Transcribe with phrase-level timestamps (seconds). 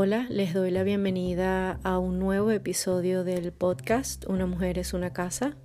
[0.00, 5.12] Hola, les doy la bienvenida a un nuevo episodio del podcast Una mujer es una
[5.12, 5.56] casa.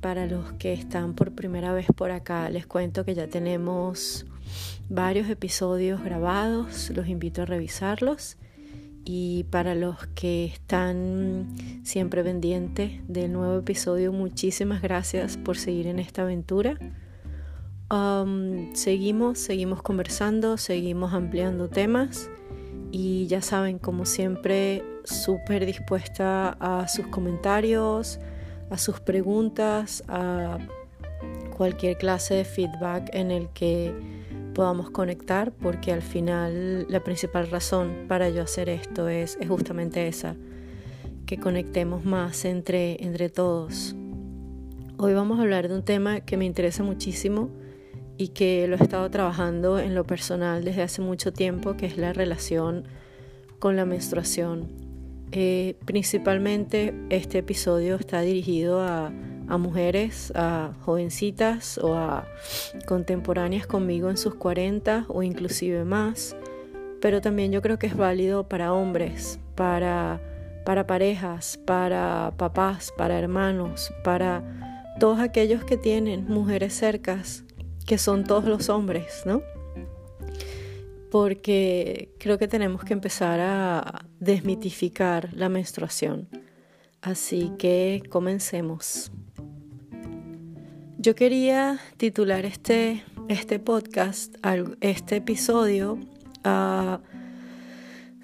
[0.00, 4.24] Para los que están por primera vez por acá, les cuento que ya tenemos
[4.88, 8.36] varios episodios grabados, los invito a revisarlos.
[9.04, 15.98] Y para los que están siempre pendientes del nuevo episodio, muchísimas gracias por seguir en
[15.98, 16.78] esta aventura.
[17.90, 22.30] Um, seguimos, seguimos conversando, seguimos ampliando temas
[22.96, 28.20] y ya saben, como siempre, súper dispuesta a sus comentarios,
[28.70, 30.58] a sus preguntas, a
[31.56, 33.92] cualquier clase de feedback en el que
[34.54, 40.06] podamos conectar, porque al final la principal razón para yo hacer esto es, es justamente
[40.06, 40.36] esa,
[41.26, 43.96] que conectemos más entre, entre todos.
[44.98, 47.50] Hoy vamos a hablar de un tema que me interesa muchísimo
[48.16, 51.96] y que lo he estado trabajando en lo personal desde hace mucho tiempo, que es
[51.96, 52.84] la relación
[53.58, 54.68] con la menstruación.
[55.32, 59.12] Eh, principalmente este episodio está dirigido a,
[59.48, 62.28] a, mujeres, a jovencitas o a
[62.86, 66.36] contemporáneas conmigo en sus 40 o inclusive más,
[67.00, 70.20] pero también yo creo que es válido para hombres, para,
[70.64, 74.44] para parejas, para papás, para hermanos, para
[75.00, 77.43] todos aquellos que tienen mujeres cercas
[77.86, 79.42] que son todos los hombres, ¿no?
[81.10, 86.28] Porque creo que tenemos que empezar a desmitificar la menstruación.
[87.02, 89.12] Así que comencemos.
[90.98, 94.34] Yo quería titular este, este podcast,
[94.80, 95.98] este episodio,
[96.42, 97.00] a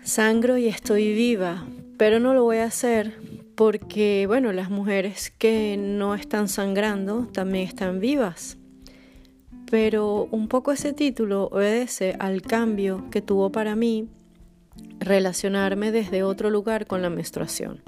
[0.02, 1.66] Sangro y estoy viva,
[1.98, 3.18] pero no lo voy a hacer
[3.54, 8.56] porque, bueno, las mujeres que no están sangrando también están vivas
[9.70, 14.08] pero un poco ese título obedece al cambio que tuvo para mí
[14.98, 17.80] relacionarme desde otro lugar con la menstruación.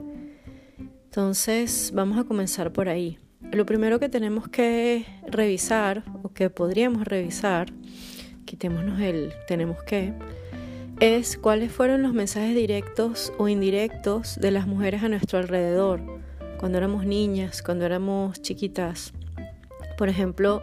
[1.04, 3.18] Entonces, vamos a comenzar por ahí.
[3.50, 7.72] Lo primero que tenemos que revisar, o que podríamos revisar,
[8.46, 10.14] quitémonos el tenemos que,
[11.00, 16.00] es cuáles fueron los mensajes directos o indirectos de las mujeres a nuestro alrededor,
[16.58, 19.12] cuando éramos niñas, cuando éramos chiquitas.
[19.98, 20.62] Por ejemplo,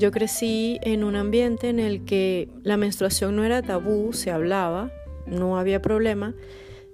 [0.00, 4.90] yo crecí en un ambiente en el que la menstruación no era tabú, se hablaba,
[5.26, 6.34] no había problema,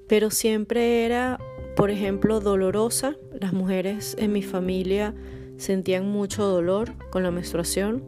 [0.08, 1.38] pero siempre era,
[1.76, 3.14] por ejemplo, dolorosa.
[3.40, 5.14] Las mujeres en mi familia
[5.56, 8.02] sentían mucho dolor con la menstruación.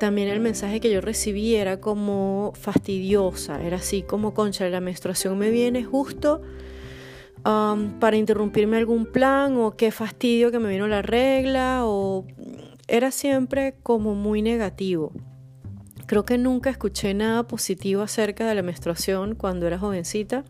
[0.00, 5.36] También el mensaje que yo recibí era como fastidiosa, era así como, concha, la menstruación
[5.36, 6.40] me viene justo
[7.44, 12.24] um, para interrumpirme algún plan o qué fastidio que me vino la regla o
[12.88, 15.12] era siempre como muy negativo.
[16.06, 20.44] Creo que nunca escuché nada positivo acerca de la menstruación cuando era jovencita.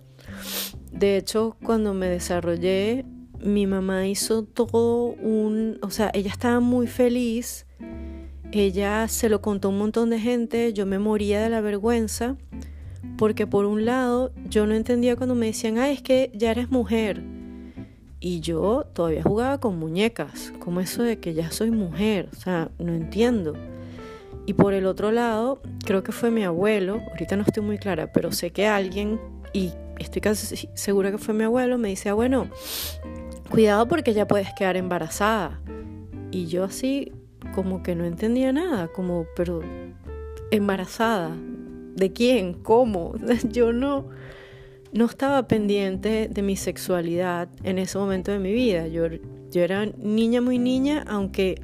[0.93, 3.05] De hecho, cuando me desarrollé,
[3.41, 7.67] mi mamá hizo todo un, o sea, ella estaba muy feliz.
[8.53, 12.37] Ella se lo contó a un montón de gente, yo me moría de la vergüenza,
[13.19, 16.71] porque por un lado yo no entendía cuando me decían, ay, es que ya eres
[16.71, 17.38] mujer.
[18.21, 22.71] Y yo todavía jugaba con muñecas, como eso de que ya soy mujer, o sea,
[22.79, 23.55] no entiendo.
[24.45, 28.13] Y por el otro lado, creo que fue mi abuelo, ahorita no estoy muy clara,
[28.13, 29.21] pero sé que alguien,
[29.53, 32.49] y estoy casi segura que fue mi abuelo, me dice, ah, bueno,
[33.51, 35.61] cuidado porque ya puedes quedar embarazada.
[36.31, 37.13] Y yo así
[37.55, 39.61] como que no entendía nada, como, pero
[40.51, 41.37] embarazada,
[41.95, 42.55] ¿de quién?
[42.55, 43.15] ¿Cómo?
[43.51, 44.07] Yo no
[44.93, 48.87] no estaba pendiente de mi sexualidad en ese momento de mi vida.
[48.87, 49.07] Yo,
[49.55, 51.61] era niña muy niña, aunque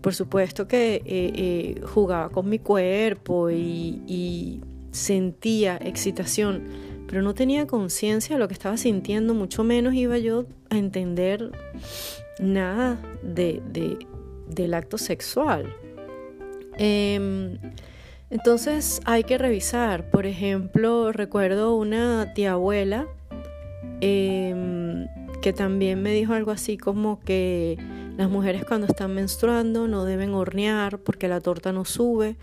[0.00, 4.60] por supuesto que eh, eh, jugaba con mi cuerpo y,
[4.92, 6.64] sentía excitación,
[7.08, 11.50] pero no tenía conciencia de lo que estaba sintiendo, mucho menos iba yo a entender
[12.38, 13.96] nada de, de,
[14.50, 15.74] del acto sexual.
[16.76, 17.56] Eh,
[18.32, 20.10] entonces hay que revisar.
[20.10, 23.06] Por ejemplo, recuerdo una tía abuela
[24.00, 25.06] em,
[25.42, 27.76] que también me dijo algo así como que
[28.16, 32.36] las mujeres cuando están menstruando no deben hornear porque la torta no sube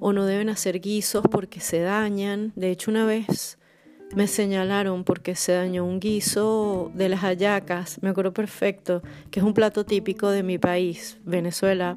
[0.00, 2.52] o no deben hacer guisos porque se dañan.
[2.56, 3.58] De hecho, una vez
[4.16, 9.44] me señalaron porque se dañó un guiso de las hallacas, me acuerdo perfecto, que es
[9.44, 11.96] un plato típico de mi país, Venezuela,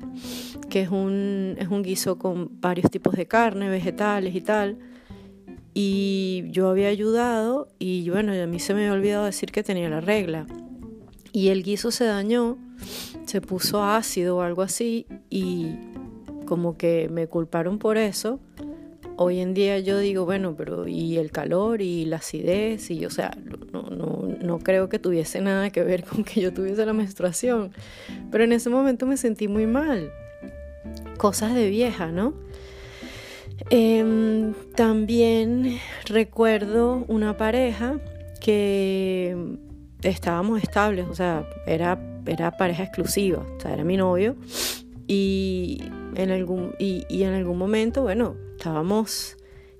[0.69, 4.79] que es un, es un guiso con varios tipos de carne, vegetales y tal.
[5.73, 9.89] Y yo había ayudado y bueno, a mí se me había olvidado decir que tenía
[9.89, 10.45] la regla.
[11.31, 12.57] Y el guiso se dañó,
[13.27, 15.67] se puso ácido o algo así y
[16.45, 18.41] como que me culparon por eso
[19.21, 23.09] hoy en día yo digo, bueno, pero y el calor y la acidez, y o
[23.09, 23.37] sea,
[23.73, 27.71] no, no, no creo que tuviese nada que ver con que yo tuviese la menstruación,
[28.31, 30.11] pero en ese momento me sentí muy mal.
[31.17, 32.33] Cosas de vieja, ¿no?
[33.69, 37.99] Em, también recuerdo una pareja
[38.39, 39.35] que
[40.01, 44.37] estábamos estables, o sea, era, era pareja exclusiva, o sea, era mi novio.
[45.07, 45.83] Y
[46.15, 49.37] en algún, y, en algún momento, bueno, estábamos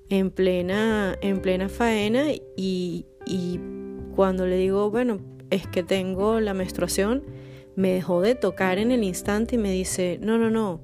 [0.08, 3.60] en plena, en plena faena y, y
[4.16, 7.22] cuando le digo, bueno, es que tengo la menstruación,
[7.76, 10.80] me dejó de tocar en el instante y me dice, no, no, no,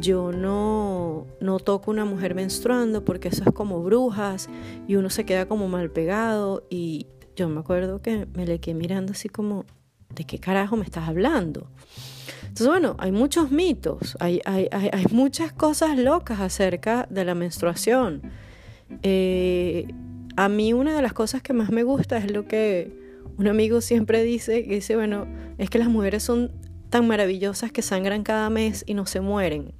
[0.00, 4.48] yo no, no toco una mujer menstruando porque eso es como brujas
[4.86, 8.74] y uno se queda como mal pegado y yo me acuerdo que me le quedé
[8.74, 9.66] mirando así como,
[10.14, 11.70] ¿de qué carajo me estás hablando?
[12.60, 18.20] Entonces, bueno, hay muchos mitos, hay, hay, hay, muchas cosas locas acerca de la menstruación.
[19.04, 19.86] Eh,
[20.36, 22.90] a mí una de las cosas que más me gusta es lo que
[23.36, 26.50] un amigo siempre dice, que dice, bueno, es que las mujeres son
[26.90, 29.72] tan maravillosas que sangran cada mes y no se mueren.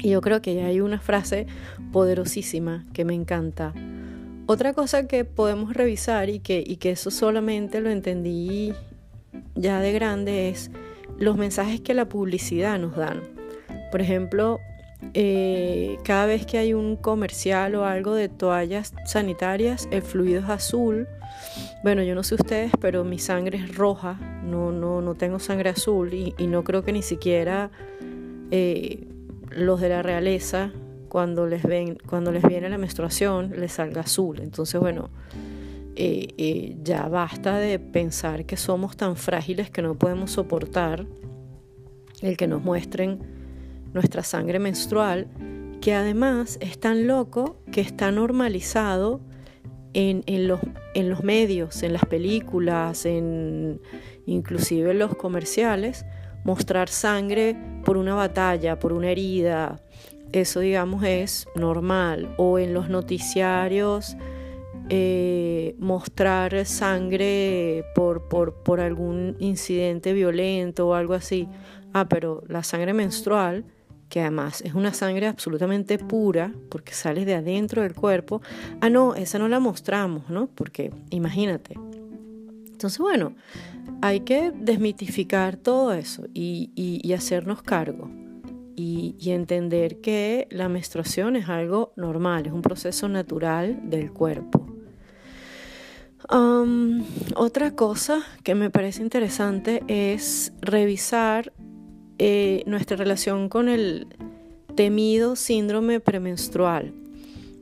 [0.00, 1.48] Y yo creo que hay una frase
[1.90, 3.74] poderosísima que me encanta.
[4.46, 8.72] Otra cosa que podemos revisar y que, y que eso solamente lo entendí
[9.56, 10.70] ya de grande es
[11.18, 13.22] los mensajes que la publicidad nos dan.
[13.90, 14.60] Por ejemplo,
[15.14, 20.48] eh, cada vez que hay un comercial o algo de toallas sanitarias, el fluido es
[20.48, 21.06] azul.
[21.82, 25.70] Bueno, yo no sé ustedes, pero mi sangre es roja, no, no, no tengo sangre
[25.70, 27.70] azul y, no creo que ni siquiera
[28.50, 29.06] eh,
[29.50, 30.72] los de la realeza,
[31.08, 34.40] cuando les, ven, cuando les viene la menstruación, les salga azul.
[34.40, 35.10] Entonces, bueno,
[35.96, 41.06] eh, ya basta de pensar que somos tan frágiles que no podemos soportar
[42.22, 43.20] el que nos muestren
[43.92, 45.28] nuestra sangre menstrual,
[45.80, 49.20] que además es tan loco que está normalizado
[49.94, 50.60] en, los,
[50.94, 53.80] en los medios, en las películas, en
[54.26, 56.04] inclusive en los comerciales,
[56.44, 59.80] mostrar sangre por una batalla, por una herida,
[60.32, 62.34] eso digamos es normal.
[62.36, 64.16] O en los noticiarios
[64.88, 71.48] eh, mostrar sangre por, por, por algún incidente violento o algo así.
[71.92, 73.64] Ah, pero la sangre menstrual
[74.08, 78.40] que además es una sangre absolutamente pura porque sale de adentro del cuerpo.
[78.80, 80.46] Ah, no, esa no la mostramos, ¿no?
[80.48, 81.74] Porque imagínate.
[82.66, 83.34] Entonces, bueno,
[84.02, 88.10] hay que desmitificar todo eso y, hacernos cargo
[88.76, 94.75] y, entender que la menstruación es algo normal, es un proceso natural del cuerpo.
[96.28, 101.52] Otra cosa que me parece interesante es revisar
[102.18, 104.08] eh, nuestra relación con el
[104.74, 106.92] temido síndrome premenstrual.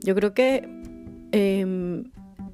[0.03, 0.67] Yo creo que
[1.31, 2.05] em,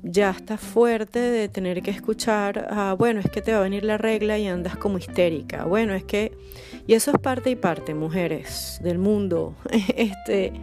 [0.04, 3.84] ya está fuerte de tener que escuchar, ah, bueno, es que te va a venir
[3.84, 5.66] la regla y andas como histérica.
[5.66, 6.32] Bueno, es que,
[6.88, 9.56] y eso es parte y parte, mujeres del mundo.
[9.96, 10.54] este,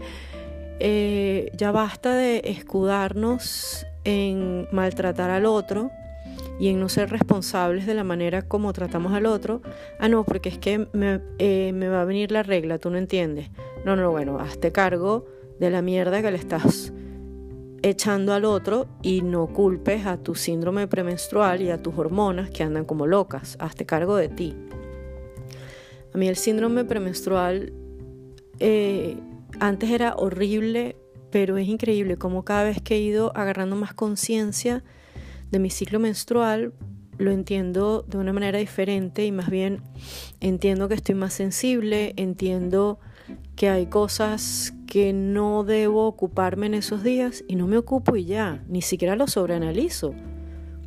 [0.81, 5.90] eh, ya basta de escudarnos en maltratar al otro
[6.58, 9.60] y en no ser responsables de la manera como tratamos al otro.
[10.00, 12.96] Ah, no, porque es que me, eh, me va a venir la regla, tú no
[12.96, 13.50] entiendes.
[13.84, 15.26] No, no, bueno, hazte cargo
[15.60, 16.91] de la mierda que le estás
[17.82, 22.62] echando al otro y no culpes a tu síndrome premenstrual y a tus hormonas que
[22.62, 23.58] andan como locas.
[23.60, 24.56] Hazte cargo de ti.
[26.15, 27.74] A mí el síndrome premenstrual
[28.58, 29.19] eh,
[29.60, 30.96] antes era horrible,
[31.31, 34.82] pero es increíble como cada vez que he ido agarrando más conciencia
[35.51, 36.73] de mi ciclo menstrual,
[37.19, 39.82] lo entiendo de una manera diferente y más bien
[40.41, 43.01] entiendo que estoy más sensible, entiendo
[43.56, 48.25] que hay cosas que no debo ocuparme en esos días y no me ocupo y
[48.25, 50.15] ya, ni siquiera lo sobreanalizo.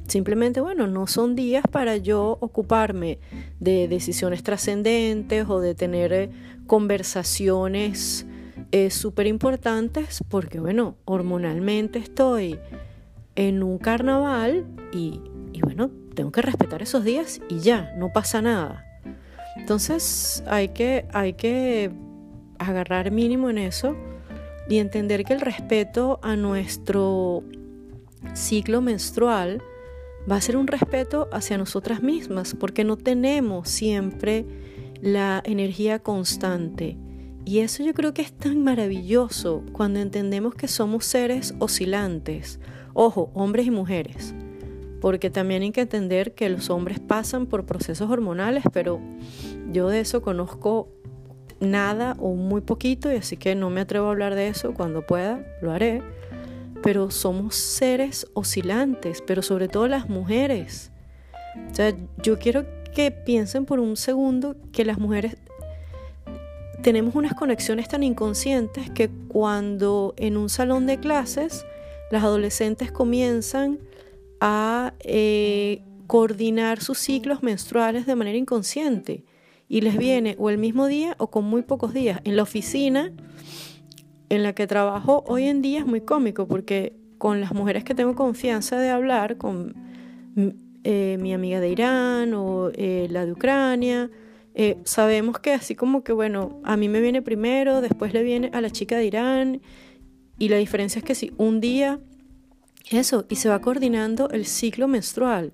[0.08, 3.20] Simplemente, bueno, no son días para yo ocuparme
[3.60, 6.32] de decisiones trascendentes o de tener
[6.66, 8.26] conversaciones
[8.72, 12.60] eh, súper importantes porque, bueno, hormonalmente estoy
[13.36, 15.22] en un carnaval y,
[15.54, 18.86] y bueno, tengo que respetar esos días y ya, no pasa nada.
[19.58, 21.92] Entonces hay que, hay que
[22.60, 23.96] agarrar mínimo en eso
[24.70, 27.44] y entender que el respeto a nuestro
[28.34, 29.62] ciclo menstrual
[30.30, 34.46] va a ser un respeto hacia nosotras mismas, porque no tenemos siempre
[35.02, 36.98] la energía constante.
[37.46, 42.60] Y eso yo creo que es tan maravilloso cuando entendemos que somos seres oscilantes,
[42.94, 44.36] ojo, hombres y mujeres,
[45.02, 49.00] porque también hay que entender que los hombres pasan por procesos hormonales, pero
[49.72, 50.90] yo de eso conozco
[51.62, 54.74] nada o muy poquito y así que no me atrevo a hablar de eso.
[54.74, 56.02] Cuando pueda, lo haré.
[56.84, 60.92] Pero somos seres oscilantes, pero sobre todo las mujeres.
[61.72, 65.38] O sea, yo quiero que piensen por un segundo que las mujeres
[66.82, 71.66] tenemos unas conexiones tan inconscientes que cuando en un salón de clases
[72.12, 73.80] las adolescentes comienzan
[74.40, 79.24] a eh, coordinar sus ciclos menstruales de manera inconsciente
[79.70, 82.20] y les viene o el mismo día o con muy pocos días.
[82.26, 83.12] En la oficina
[84.30, 87.96] en la que trabajo hoy en día es muy cómico porque con las mujeres que
[87.96, 89.76] tengo confianza de hablar, con
[90.84, 94.10] eh, mi amiga de Irán o eh, la de Ucrania,
[94.54, 98.52] eh, sabemos que así como que, bueno, a mí me viene primero, después le viene
[98.54, 99.62] a la chica de Irán,
[100.38, 102.00] y la diferencia es que si un día,
[102.90, 105.54] eso, y se va coordinando el ciclo menstrual.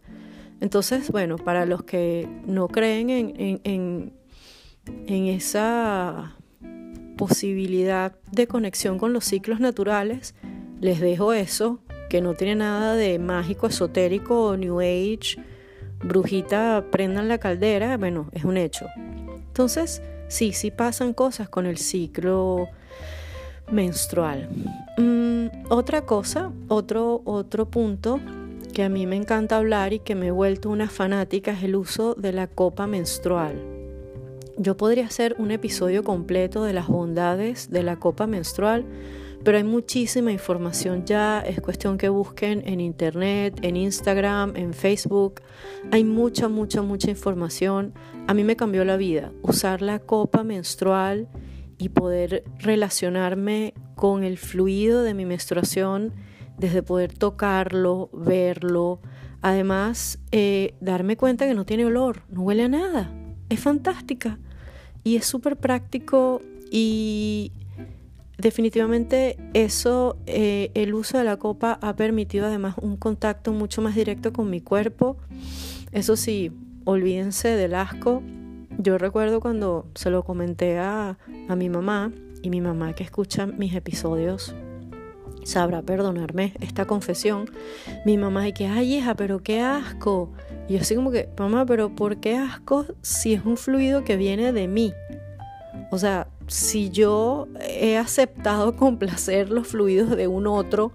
[0.62, 4.14] Entonces, bueno, para los que no creen en, en,
[4.86, 6.36] en esa
[7.18, 10.36] posibilidad de conexión con los ciclos naturales,
[10.80, 15.38] les dejo eso, que no tiene nada de mágico, esotérico o New Age
[16.00, 18.88] brujita, prendan la caldera, bueno, es un hecho.
[19.48, 22.68] Entonces, sí, sí pasan cosas con el ciclo
[23.72, 24.50] menstrual.
[24.98, 28.20] Mm, otra cosa, otro, otro punto
[28.74, 31.76] que a mí me encanta hablar y que me he vuelto una fanática es el
[31.76, 33.60] uso de la copa menstrual.
[34.58, 38.86] Yo podría hacer un episodio completo de las bondades de la copa menstrual,
[39.48, 41.06] pero hay muchísima información.
[41.06, 45.36] Ya, es cuestión que busquen en internet, en Instagram, en Facebook,
[45.90, 47.94] hay mucha, mucha, mucha información.
[48.28, 51.30] A mí me cambió la vida usar la copa menstrual
[51.78, 56.12] y poder relacionarme con el fluido de mi menstruación
[56.58, 59.00] desde poder tocarlo, verlo,
[59.42, 63.14] además eh, darme cuenta que no tiene olor, no huele a nada,
[63.48, 64.40] es fantástica
[65.06, 67.54] y es súper práctico y
[68.38, 73.96] definitivamente eso, eh, el uso de la copa ha permitido además un contacto mucho más
[73.96, 75.18] directo con mi cuerpo.
[75.92, 76.52] Eso sí,
[76.86, 78.22] olvídense del asco.
[78.78, 81.18] Yo recuerdo cuando se lo comenté a,
[81.48, 84.54] a mi mamá y mi mamá que escucha mis episodios
[85.48, 87.50] sabrá perdonarme esta confesión.
[88.06, 90.32] Mi mamá y que, ay hija, pero qué asco.
[90.68, 94.18] Y yo así como que, mamá, pero ¿por qué asco si es un fluido que
[94.18, 94.94] viene de mí?
[95.90, 100.92] O sea, si yo he aceptado con placer los fluidos de un otro,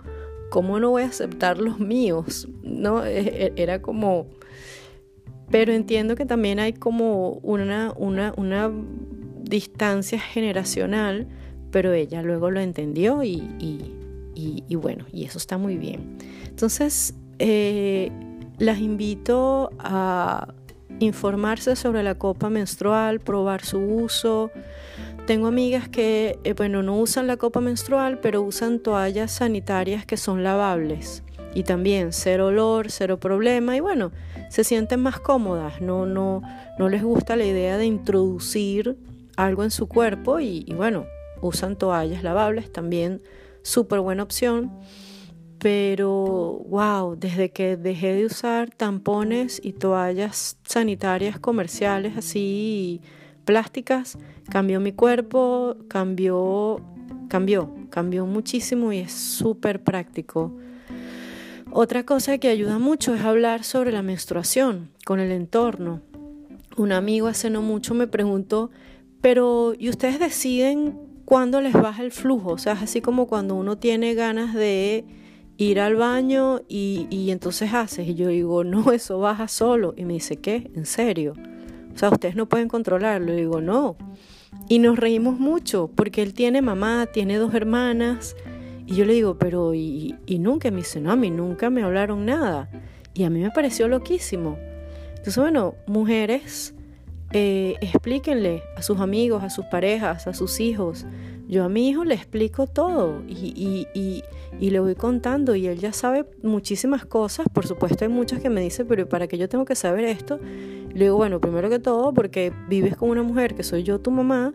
[0.50, 2.48] ¿cómo no voy a aceptar los míos?
[2.62, 3.04] ¿No?
[3.04, 4.26] E, e, era como...
[5.50, 8.70] Pero entiendo que también hay como una, una, una
[9.42, 11.28] distancia generacional,
[11.70, 13.42] pero ella luego lo entendió y,
[14.34, 16.16] y, bueno, y eso está muy bien.
[16.48, 18.10] Entonces, eh,
[18.58, 20.54] las invito a
[21.00, 24.50] informarse sobre la copa menstrual, probar su uso,
[25.32, 30.18] tengo amigas que, eh, bueno, no usan la copa menstrual, pero usan toallas sanitarias que
[30.18, 31.22] son lavables.
[31.54, 33.74] Y también cero olor, cero problema.
[33.74, 34.12] Y bueno,
[34.50, 35.80] se sienten más cómodas.
[35.80, 36.42] No, no,
[36.78, 38.98] no les gusta la idea de introducir
[39.38, 40.38] algo en su cuerpo.
[40.38, 41.06] Y, y bueno,
[41.40, 42.70] usan toallas lavables.
[42.70, 43.22] También
[43.62, 44.70] súper buena opción.
[45.58, 53.00] Pero, wow, desde que dejé de usar tampones y toallas sanitarias comerciales así
[53.44, 54.18] plásticas,
[54.50, 56.80] cambió mi cuerpo, cambió,
[57.28, 60.52] cambió, cambió muchísimo y es súper práctico.
[61.70, 66.02] Otra cosa que ayuda mucho es hablar sobre la menstruación con el entorno.
[66.76, 68.70] Un amigo hace no mucho me preguntó,
[69.22, 72.50] pero ¿y ustedes deciden cuándo les baja el flujo?
[72.50, 75.06] O sea, es así como cuando uno tiene ganas de
[75.56, 78.06] ir al baño y, y entonces haces.
[78.06, 79.94] Y yo digo, no, eso baja solo.
[79.96, 80.70] Y me dice, ¿qué?
[80.74, 81.34] ¿En serio?
[81.94, 83.32] O sea, ustedes no pueden controlarlo.
[83.32, 83.96] Y digo, no.
[84.68, 88.36] Y nos reímos mucho porque él tiene mamá, tiene dos hermanas.
[88.86, 91.82] Y yo le digo, pero y, y nunca me dice, no, a mí nunca me
[91.82, 92.68] hablaron nada.
[93.14, 94.58] Y a mí me pareció loquísimo.
[95.10, 96.74] Entonces, bueno, mujeres,
[97.32, 101.06] eh, explíquenle a sus amigos, a sus parejas, a sus hijos.
[101.52, 104.22] Yo a mi hijo le explico todo y, y,
[104.58, 107.46] y, le voy contando y él ya sabe muchísimas cosas.
[107.52, 110.40] Por supuesto hay muchas que me dicen, pero ¿para qué yo tengo que saber esto?
[110.94, 114.10] Le digo, bueno, primero que todo, porque vives con una mujer que soy yo tu
[114.10, 114.54] mamá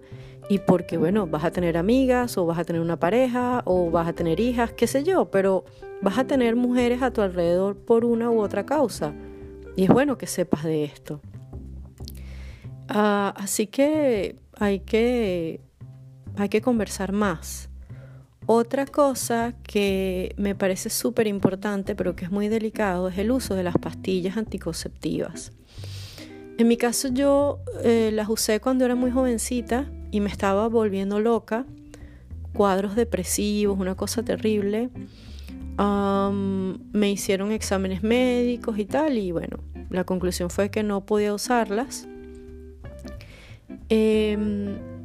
[0.49, 4.07] y porque, bueno, vas a tener amigas o vas a tener una pareja o vas
[4.07, 5.65] a tener hijas, qué sé yo, pero
[6.01, 9.13] vas a tener mujeres a tu alrededor por una u otra causa.
[9.75, 11.21] Y es bueno que sepas de esto.
[12.89, 15.61] Ah, así que hay que,
[16.37, 17.69] hay que conversar más.
[18.45, 23.55] Otra cosa que me parece súper importante, pero que es muy delicado, es el uso
[23.55, 25.51] de las pastillas anticonceptivas.
[26.57, 31.19] En mi caso yo eh, las usé cuando era muy jovencita y me estaba volviendo
[31.19, 31.65] loca,
[32.53, 34.89] cuadros depresivos, una cosa terrible.
[35.77, 42.07] me hicieron exámenes médicos y tal, y bueno, la conclusión fue que no podía usarlas.
[43.89, 44.96] Em,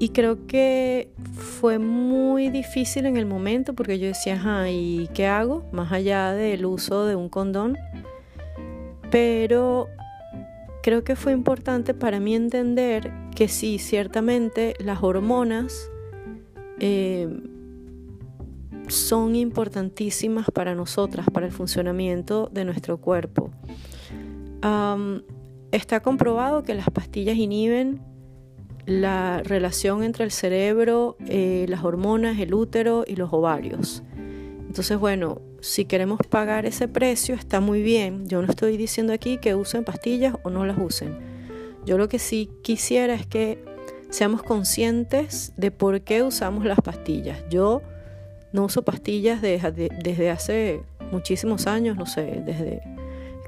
[0.00, 5.26] y creo que fue muy difícil en el momento porque yo decía, ajá, ¿y qué
[5.26, 5.64] hago?
[5.72, 7.76] Más allá del uso de un condón.
[9.10, 9.88] Pero
[10.82, 15.90] creo que fue importante para mí entender que sí, ciertamente las hormonas
[16.78, 17.28] eh,
[18.86, 23.50] son importantísimas para nosotras, para el funcionamiento de nuestro cuerpo.
[25.72, 28.00] está comprobado que las pastillas inhiben
[28.88, 34.02] la relación entre el cerebro, eh, las hormonas, el útero y los ovarios.
[34.66, 38.26] Entonces, bueno, si queremos pagar ese precio, está muy bien.
[38.28, 41.18] Yo no estoy diciendo aquí que usen pastillas o no las usen.
[41.84, 43.62] Yo lo que sí quisiera es que
[44.08, 47.38] seamos conscientes de por qué usamos las pastillas.
[47.50, 47.82] Yo
[48.54, 52.80] no uso pastillas desde hace muchísimos años, no sé, desde...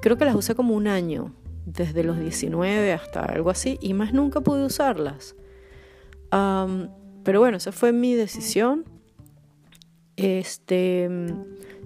[0.03, 1.35] Creo que las usé como un año,
[1.67, 5.37] desde los 19 hasta algo así, y más nunca pude usarlas.
[6.31, 8.85] pero bueno, esa fue mi decisión.
[10.17, 11.09] Este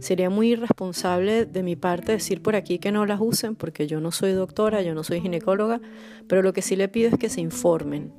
[0.01, 4.01] sería muy irresponsable de mi parte decir por aquí que no las usen, porque yo
[4.01, 5.81] no soy doctora, yo no soy ginecóloga,
[6.29, 8.13] pero lo que sí le pido es que se informen.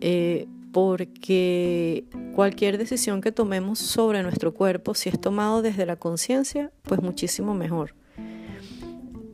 [0.00, 2.04] Eh, porque
[2.34, 7.54] cualquier decisión que tomemos sobre nuestro cuerpo, si es tomado desde la conciencia, pues muchísimo
[7.54, 7.94] mejor.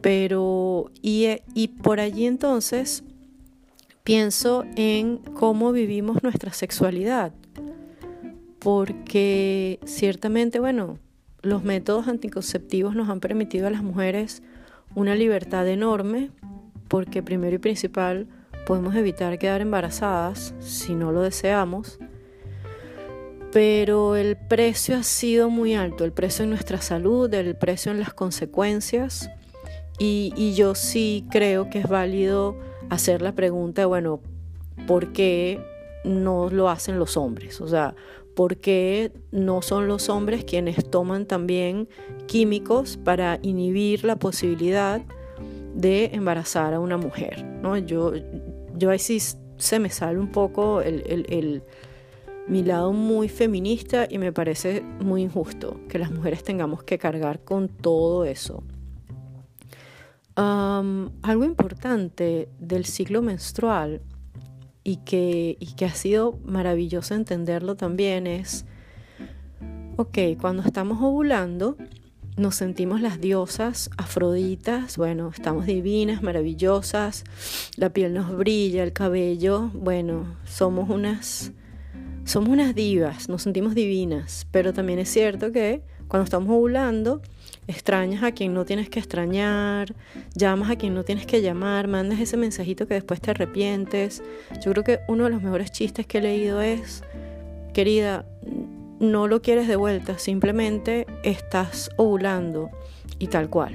[0.05, 3.05] Pero, y, y por allí entonces
[4.03, 7.33] pienso en cómo vivimos nuestra sexualidad,
[8.59, 10.99] porque ciertamente, bueno,
[11.41, 14.43] los métodos anticonceptivos nos han permitido a las mujeres
[14.95, 16.31] una libertad enorme,
[16.89, 18.27] porque primero y principal
[18.67, 21.99] podemos evitar quedar embarazadas si no lo deseamos,
[23.53, 28.01] pero el precio ha sido muy alto, el precio en nuestra salud, el precio en
[28.01, 29.31] las consecuencias
[29.99, 32.57] y, yo sí creo que es válido
[32.91, 34.21] hacer la pregunta, bueno,
[34.87, 35.61] ¿por qué
[36.05, 37.61] no lo hacen los hombres?
[37.61, 37.95] O sea,
[38.35, 41.89] ¿por qué no son los hombres quienes toman también
[42.27, 45.01] químicos para inhibir la posibilidad
[45.75, 47.45] de embarazar a una mujer?
[47.45, 47.79] ¿no?
[47.79, 48.13] Yo,
[48.77, 49.19] yo ahí sí
[49.57, 51.63] se me sale un poco el,
[52.49, 57.41] mi lado muy feminista y me parece muy injusto que las mujeres tengamos que cargar
[57.45, 58.65] con todo eso
[60.37, 64.03] algo importante del ciclo menstrual
[64.83, 68.67] y que, y que ha sido maravilloso entenderlo también es,
[69.97, 71.77] ok, cuando estamos ovulando,
[72.37, 77.25] nos sentimos las diosas afroditas, bueno, estamos divinas, maravillosas,
[77.77, 81.53] la piel nos brilla, el cabello, bueno, somos unas,
[82.25, 85.83] somos unas divas, nos sentimos divinas, pero también es cierto que
[86.15, 87.23] cuando estamos ovulando,
[87.67, 89.97] extrañas a quien no tienes que extrañar,
[90.37, 94.23] llamas a quien no tienes que llamar, mandas ese mensajito que después te arrepientes.
[94.65, 97.03] Yo creo que uno de los mejores chistes que he leído es,
[97.73, 98.27] querida,
[99.01, 102.71] no lo quieres de vuelta, simplemente estás ovulando
[103.19, 103.75] y tal cual.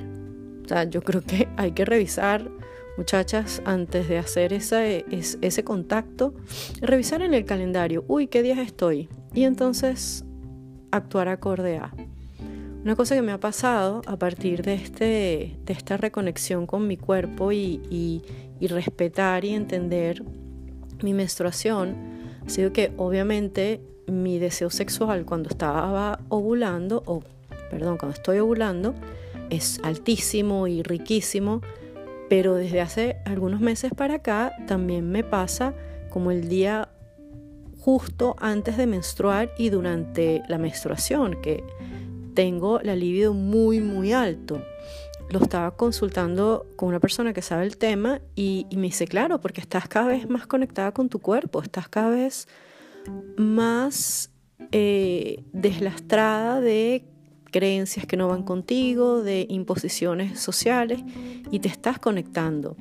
[0.63, 2.49] O sea, yo creo que hay que revisar,
[2.95, 6.33] muchachas, antes de hacer ese, ese contacto,
[6.79, 9.09] revisar en el calendario, uy, ¿qué días estoy?
[9.33, 10.23] Y entonces
[10.89, 11.91] actuar acorde a.
[12.83, 16.95] Una cosa que me ha pasado a partir de, este, de esta reconexión con mi
[16.95, 18.23] cuerpo y,
[18.61, 20.23] respetar y entender
[21.01, 21.95] mi menstruación
[22.45, 27.21] ha sido que obviamente mi deseo sexual cuando estaba ovulando, o
[27.69, 28.95] perdón, cuando estoy ovulando,
[29.49, 31.61] es altísimo y riquísimo,
[32.29, 35.73] pero desde hace algunos meses para acá también me pasa
[36.09, 36.89] como el día
[37.79, 41.63] justo antes de menstruar y durante la menstruación, que
[42.39, 44.63] tengo la libido muy, muy alto.
[45.29, 49.59] Lo estaba consultando con una persona que sabe el tema y, me dice, claro, porque
[49.59, 52.47] estás cada vez más conectada con tu cuerpo, estás cada vez
[53.35, 54.31] más
[54.71, 57.03] eh, deslastrada de
[57.51, 61.01] creencias que no van contigo, de imposiciones sociales
[61.51, 62.77] y te estás conectando.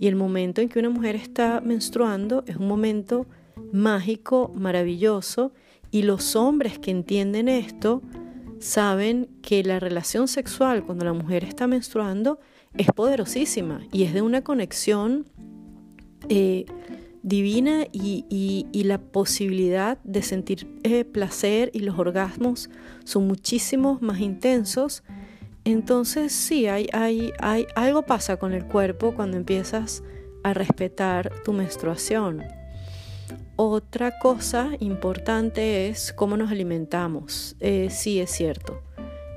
[0.00, 3.26] Y el momento en que una mujer está menstruando es un momento
[3.74, 5.52] mágico, maravilloso,
[5.90, 8.00] y los hombres que entienden esto
[8.62, 12.38] saben que la relación sexual cuando la mujer está menstruando
[12.78, 15.26] es poderosísima y es de una conexión
[16.28, 16.64] eh,
[17.22, 22.70] divina y, la posibilidad de sentir eh, placer y los orgasmos
[23.04, 25.02] son muchísimos más intensos.
[25.64, 30.02] Entonces sí, hay, hay, hay, algo pasa con el cuerpo cuando empiezas
[30.44, 32.42] a respetar tu menstruación.
[33.70, 37.54] Otra cosa importante es cómo nos alimentamos.
[37.60, 38.82] Eh, sí, es cierto.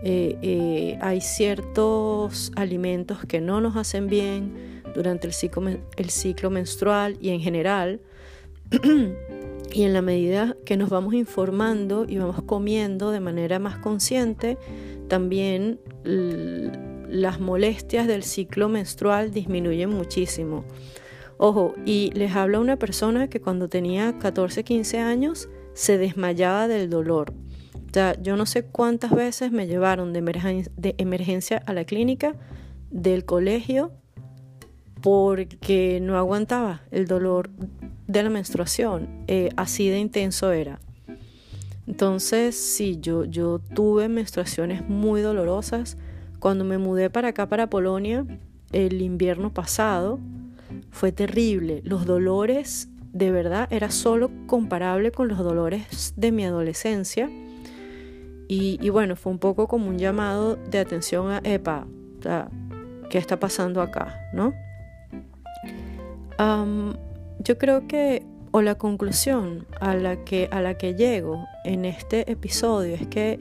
[0.04, 7.18] Eh, eh, hay ciertos alimentos que no nos hacen bien durante ciclo, el ciclo menstrual
[7.22, 8.02] y en general.
[9.72, 14.58] y en la medida que nos vamos informando y vamos comiendo de manera más consciente,
[15.08, 20.66] también las molestias del ciclo menstrual disminuyen muchísimo.
[21.38, 26.90] Ojo, y les habla una persona que cuando tenía 14, 15 años se desmayaba del
[26.90, 27.34] dolor.
[27.74, 32.36] O sea, yo no sé cuántas veces me llevaron de, emergencia, a la clínica
[32.90, 33.92] del colegio
[35.02, 37.50] porque no aguantaba el dolor
[38.08, 39.24] de la menstruación.
[39.28, 40.80] Eh, así de intenso era.
[41.88, 45.98] Entonces, sí, yo, yo tuve menstruaciones muy dolorosas.
[46.40, 48.26] Cuando me mudé para acá, para Polonia,
[48.72, 50.20] el invierno pasado,
[50.96, 51.82] fue terrible.
[51.84, 57.30] Los dolores, de verdad, era solo comparable con los dolores de mi adolescencia.
[58.48, 61.86] Y, bueno, fue un poco como un llamado de atención a, epa,
[63.10, 64.20] ¿qué está pasando acá?
[64.34, 64.54] ¿No?
[67.40, 72.30] yo creo que, o la conclusión a la, que, a la que llego en este
[72.32, 73.40] episodio es que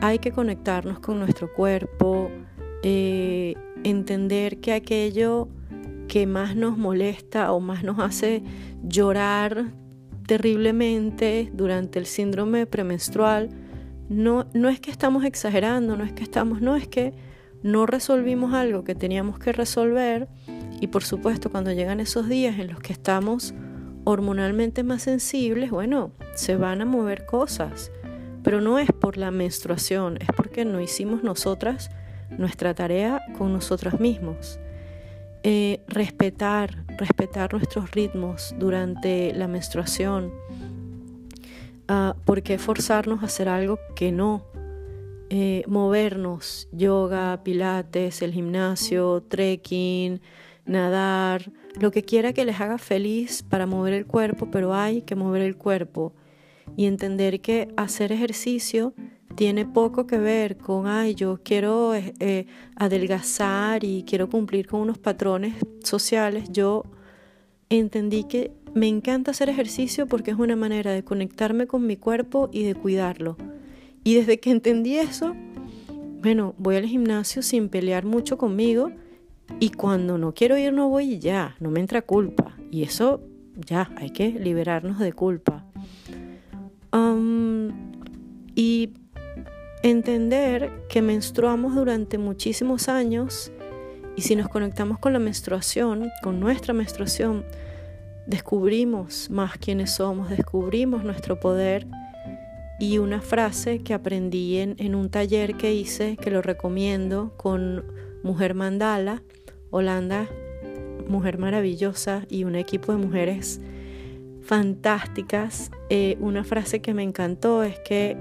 [0.00, 2.30] hay que conectarnos con nuestro cuerpo,
[2.82, 5.48] eh, entender que aquello
[6.10, 8.42] que más nos molesta o más nos hace
[8.82, 9.66] llorar
[10.26, 13.48] terriblemente durante el síndrome premenstrual,
[14.08, 17.14] no, no es que estamos exagerando, no es que estamos, no es que
[17.62, 20.26] no resolvimos algo que teníamos que resolver
[20.80, 23.54] y por supuesto cuando llegan esos días en los que estamos
[24.02, 27.92] hormonalmente más sensibles, bueno, se van a mover cosas,
[28.42, 31.88] pero no es por la menstruación, es porque no hicimos nosotras
[32.36, 34.58] nuestra tarea con nosotras mismos.
[35.42, 40.32] Eh, respetar, respetar nuestros ritmos durante la menstruación.
[41.88, 44.44] Uh, ¿Por qué forzarnos a hacer algo que no?
[45.30, 50.20] Eh, movernos, yoga, pilates, el gimnasio, trekking,
[50.66, 51.50] nadar,
[51.80, 55.42] lo que quiera que les haga feliz para mover el cuerpo, pero hay que mover
[55.42, 56.12] el cuerpo
[56.76, 58.92] y entender que hacer ejercicio
[59.34, 64.80] tiene poco que ver con, ay, yo quiero eh, eh, adelgazar y quiero cumplir con
[64.80, 66.50] unos patrones sociales.
[66.50, 66.84] Yo
[67.68, 72.48] entendí que me encanta hacer ejercicio porque es una manera de conectarme con mi cuerpo
[72.52, 73.36] y de cuidarlo.
[74.04, 75.34] Y desde que entendí eso,
[76.22, 78.90] bueno, voy al gimnasio sin pelear mucho conmigo
[79.58, 82.56] y cuando no quiero ir no voy y ya, no me entra culpa.
[82.70, 83.20] Y eso
[83.66, 85.66] ya, hay que liberarnos de culpa.
[88.54, 88.90] y
[89.82, 93.52] entender que menstruamos durante muchísimos años
[94.16, 97.44] y si nos conectamos con la menstruación, con nuestra menstruación,
[98.26, 101.86] descubrimos más quiénes somos, descubrimos nuestro poder.
[102.78, 107.84] Y una frase que aprendí en, un taller que hice, que lo recomiendo, con
[108.22, 109.22] Mujer Mandala,
[109.70, 110.28] Holanda,
[111.06, 113.60] mujer maravillosa y un equipo de mujeres
[114.42, 115.70] fantásticas.
[115.90, 118.16] Eh, una frase que me encantó es que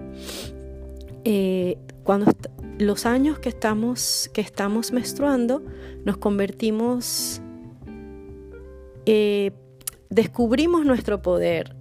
[1.26, 2.32] eh, cuando
[2.78, 5.64] los años que estamos, que estamos menstruando,
[6.06, 7.42] nos convertimos,
[9.06, 9.52] eh,
[10.10, 11.76] descubrimos nuestro poder,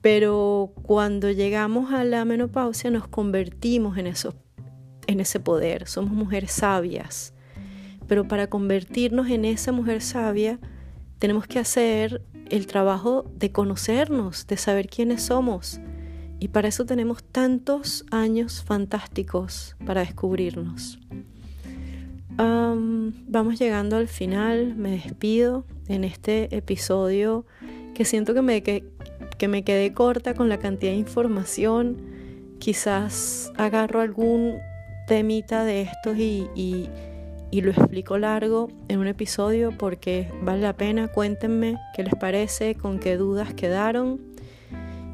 [0.00, 4.34] pero cuando llegamos a la menopausia nos convertimos en, eso,
[5.06, 7.34] en ese poder, somos mujeres sabias,
[8.06, 10.58] pero para convertirnos en esa mujer sabia,
[11.18, 15.80] tenemos que hacer el trabajo de conocernos, de saber quiénes somos,
[16.40, 20.98] y para eso tenemos tantos años fantásticos para descubrirnos.
[23.30, 27.44] vamos llegando al final, me despido en este episodio
[27.94, 31.96] que siento que me, que, me quedé corta con la cantidad de información.
[32.58, 34.58] Quizás agarro algún
[35.08, 36.48] temita de estos y,
[37.50, 41.08] y lo explico largo en un episodio porque vale la pena.
[41.08, 44.27] Cuéntenme qué les parece, con qué dudas quedaron.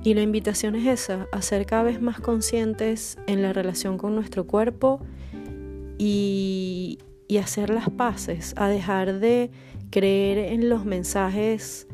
[0.04, 4.14] Y la invitación es esa, a ser cada vez más conscientes en la relación con
[4.14, 5.00] nuestro cuerpo
[5.98, 6.98] y,
[7.42, 9.50] hacer las paces, a dejar de
[9.90, 11.88] creer en los mensajes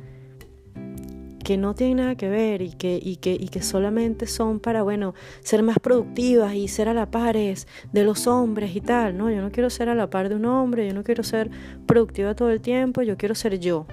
[1.43, 6.55] que no tienen nada que ver y que, solamente son para, bueno, ser más productivas
[6.55, 9.17] y ser a la pares de los hombres y tal.
[9.17, 11.51] No, yo no quiero ser a la par de un hombre, yo no quiero ser
[11.87, 13.87] productiva todo el tiempo, yo quiero ser yo.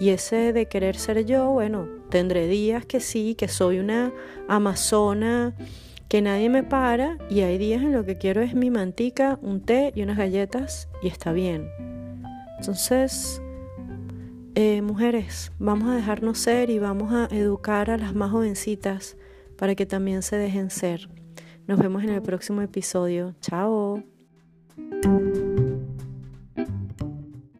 [0.00, 4.12] Y ese de querer ser yo, bueno, tendré días que sí, que soy una
[4.48, 5.54] amazona,
[6.08, 9.60] que nadie me para, y hay días en los que quiero es mi mantica, un
[9.60, 11.68] té y unas galletas, y está bien.
[12.58, 13.42] Entonces,
[14.54, 19.16] eh, mujeres, vamos a dejarnos ser y vamos a educar a las más jovencitas
[19.56, 21.08] para que también se dejen ser.
[21.66, 23.34] Nos vemos en el próximo episodio.
[23.40, 24.02] Chao.